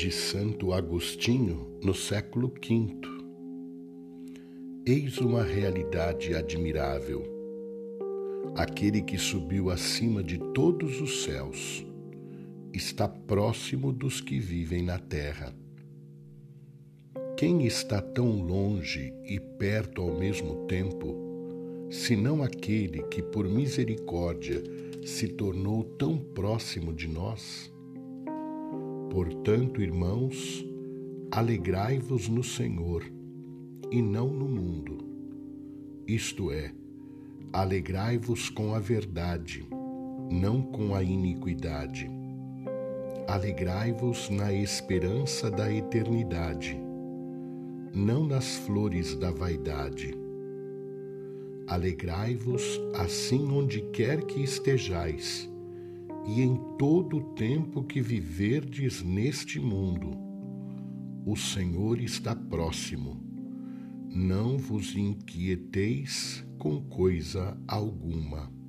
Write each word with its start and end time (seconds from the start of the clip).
de 0.00 0.10
Santo 0.10 0.72
Agostinho 0.72 1.78
no 1.84 1.92
século 1.92 2.48
V. 2.48 2.98
Eis 4.86 5.18
uma 5.18 5.42
realidade 5.42 6.34
admirável. 6.34 7.22
Aquele 8.56 9.02
que 9.02 9.18
subiu 9.18 9.68
acima 9.68 10.22
de 10.22 10.38
todos 10.54 11.02
os 11.02 11.24
céus 11.24 11.84
está 12.72 13.06
próximo 13.06 13.92
dos 13.92 14.22
que 14.22 14.38
vivem 14.38 14.82
na 14.82 14.98
terra. 14.98 15.54
Quem 17.36 17.66
está 17.66 18.00
tão 18.00 18.40
longe 18.40 19.12
e 19.26 19.38
perto 19.38 20.00
ao 20.00 20.18
mesmo 20.18 20.64
tempo, 20.64 21.14
senão 21.90 22.42
aquele 22.42 23.02
que, 23.02 23.22
por 23.22 23.46
misericórdia, 23.46 24.62
se 25.04 25.28
tornou 25.28 25.84
tão 25.84 26.16
próximo 26.16 26.90
de 26.90 27.06
nós? 27.06 27.70
Portanto, 29.10 29.82
irmãos, 29.82 30.64
alegrai-vos 31.32 32.28
no 32.28 32.44
Senhor 32.44 33.04
e 33.90 34.00
não 34.00 34.28
no 34.28 34.46
mundo. 34.46 34.98
Isto 36.06 36.52
é, 36.52 36.72
alegrai-vos 37.52 38.48
com 38.48 38.72
a 38.72 38.78
verdade, 38.78 39.66
não 40.30 40.62
com 40.62 40.94
a 40.94 41.02
iniquidade. 41.02 42.08
Alegrai-vos 43.26 44.30
na 44.30 44.52
esperança 44.52 45.50
da 45.50 45.72
eternidade, 45.72 46.80
não 47.92 48.24
nas 48.24 48.58
flores 48.58 49.16
da 49.16 49.32
vaidade. 49.32 50.14
Alegrai-vos 51.66 52.80
assim 52.94 53.50
onde 53.50 53.80
quer 53.90 54.22
que 54.22 54.40
estejais 54.40 55.49
e 56.26 56.42
em 56.42 56.56
todo 56.78 57.16
o 57.16 57.34
tempo 57.34 57.82
que 57.84 58.00
viverdes 58.00 59.02
neste 59.02 59.58
mundo. 59.58 60.10
O 61.24 61.36
Senhor 61.36 62.00
está 62.00 62.34
próximo. 62.34 63.22
Não 64.08 64.58
vos 64.58 64.96
inquieteis 64.96 66.44
com 66.58 66.82
coisa 66.82 67.56
alguma. 67.66 68.59